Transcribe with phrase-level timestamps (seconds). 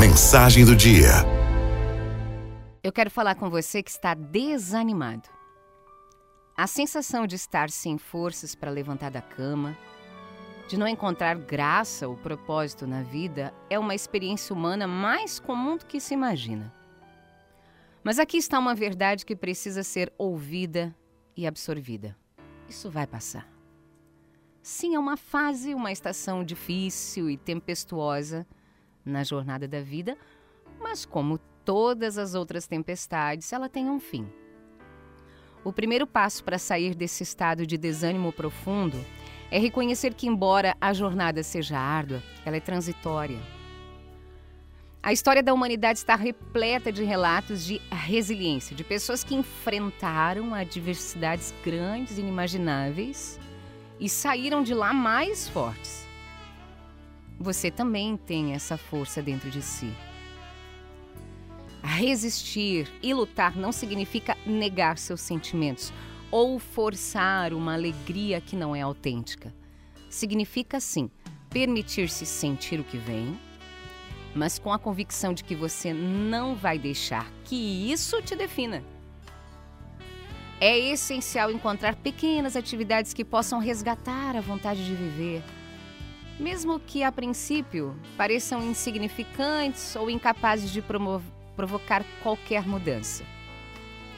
[0.00, 1.10] Mensagem do dia.
[2.82, 5.28] Eu quero falar com você que está desanimado.
[6.56, 9.76] A sensação de estar sem forças para levantar da cama,
[10.66, 15.84] de não encontrar graça ou propósito na vida, é uma experiência humana mais comum do
[15.84, 16.72] que se imagina.
[18.02, 20.96] Mas aqui está uma verdade que precisa ser ouvida
[21.36, 22.16] e absorvida.
[22.66, 23.46] Isso vai passar.
[24.62, 28.46] Sim, é uma fase, uma estação difícil e tempestuosa
[29.04, 30.16] na jornada da vida,
[30.78, 34.26] mas como todas as outras tempestades, ela tem um fim.
[35.62, 38.98] O primeiro passo para sair desse estado de desânimo profundo
[39.50, 43.38] é reconhecer que, embora a jornada seja árdua, ela é transitória.
[45.02, 51.54] A história da humanidade está repleta de relatos de resiliência, de pessoas que enfrentaram adversidades
[51.64, 53.40] grandes e inimagináveis
[53.98, 56.06] e saíram de lá mais fortes.
[57.42, 59.90] Você também tem essa força dentro de si.
[61.82, 65.90] Resistir e lutar não significa negar seus sentimentos
[66.30, 69.54] ou forçar uma alegria que não é autêntica.
[70.10, 71.10] Significa, sim,
[71.48, 73.40] permitir-se sentir o que vem,
[74.34, 78.84] mas com a convicção de que você não vai deixar que isso te defina.
[80.60, 85.42] É essencial encontrar pequenas atividades que possam resgatar a vontade de viver.
[86.40, 90.82] Mesmo que a princípio pareçam insignificantes ou incapazes de
[91.54, 93.22] provocar qualquer mudança.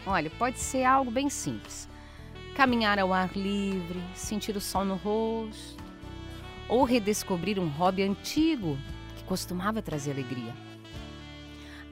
[0.06, 1.88] Olha, pode ser algo bem simples:
[2.54, 5.82] caminhar ao ar livre, sentir o sol no rosto,
[6.68, 8.78] ou redescobrir um hobby antigo
[9.16, 10.54] que costumava trazer alegria.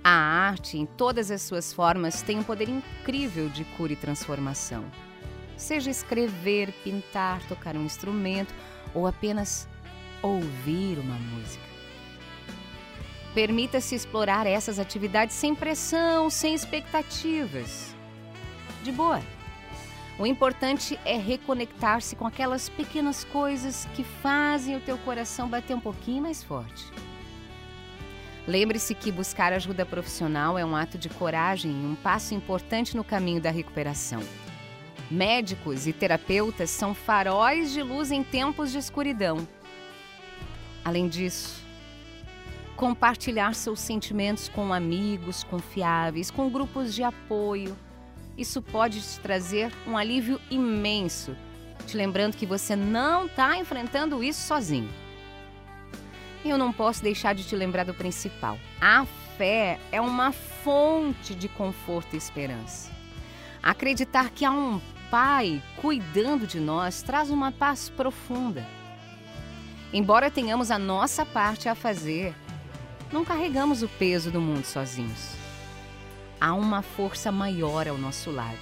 [0.04, 4.84] A arte, em todas as suas formas, tem um poder incrível de cura e transformação.
[5.56, 8.54] Seja escrever, pintar, tocar um instrumento
[8.94, 9.68] ou apenas
[10.22, 11.64] ouvir uma música.
[13.34, 17.94] Permita-se explorar essas atividades sem pressão, sem expectativas.
[18.82, 19.20] De boa.
[20.18, 25.80] O importante é reconectar-se com aquelas pequenas coisas que fazem o teu coração bater um
[25.80, 26.84] pouquinho mais forte.
[28.46, 33.04] Lembre-se que buscar ajuda profissional é um ato de coragem e um passo importante no
[33.04, 34.22] caminho da recuperação.
[35.10, 39.46] Médicos e terapeutas são faróis de luz em tempos de escuridão.
[40.84, 41.64] Além disso,
[42.76, 47.76] compartilhar seus sentimentos com amigos confiáveis, com grupos de apoio,
[48.36, 51.36] isso pode te trazer um alívio imenso,
[51.86, 54.88] te lembrando que você não está enfrentando isso sozinho.
[56.44, 58.58] Eu não posso deixar de te lembrar do principal.
[58.80, 59.04] A
[59.36, 62.90] fé é uma fonte de conforto e esperança.
[63.62, 64.80] Acreditar que há um
[65.10, 68.64] Pai cuidando de nós traz uma paz profunda.
[69.92, 72.34] Embora tenhamos a nossa parte a fazer,
[73.12, 75.34] não carregamos o peso do mundo sozinhos.
[76.40, 78.56] Há uma força maior ao nosso lado.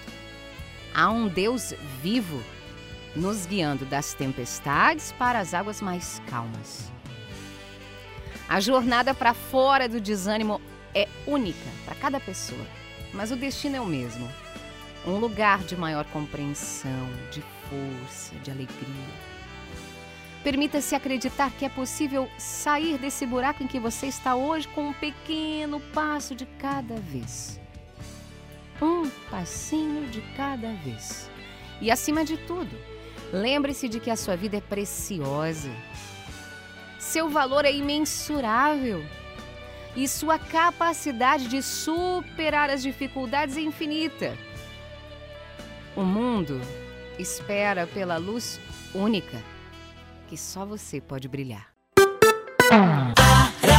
[0.94, 2.42] Há um Deus vivo
[3.14, 6.90] nos guiando das tempestades para as águas mais calmas.
[8.48, 10.60] A jornada para fora do desânimo
[10.94, 12.66] é única para cada pessoa,
[13.12, 14.26] mas o destino é o mesmo.
[15.06, 19.38] Um lugar de maior compreensão, de força, de alegria.
[20.43, 24.93] Permita-se acreditar que é possível sair desse buraco em que você está hoje com um
[24.93, 27.60] pequeno passo de cada vez.
[28.81, 31.28] Um passinho de cada vez.
[31.81, 32.76] E acima de tudo,
[33.32, 35.71] lembre-se de que a sua vida é preciosa
[37.09, 39.03] seu valor é imensurável
[39.97, 44.37] e sua capacidade de superar as dificuldades é infinita.
[45.97, 46.60] O mundo
[47.19, 48.60] espera pela luz
[48.94, 49.43] única
[50.28, 51.68] que só você pode brilhar.
[52.70, 53.77] Ah.